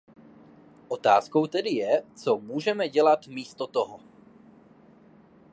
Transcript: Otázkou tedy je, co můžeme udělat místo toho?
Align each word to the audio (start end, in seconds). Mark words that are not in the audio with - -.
Otázkou 0.89 1.47
tedy 1.47 1.69
je, 1.69 2.03
co 2.15 2.37
můžeme 2.37 2.85
udělat 2.87 3.27
místo 3.27 3.67
toho? 3.67 3.99